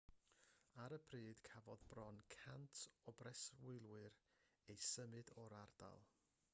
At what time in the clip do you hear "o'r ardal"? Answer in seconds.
5.45-6.07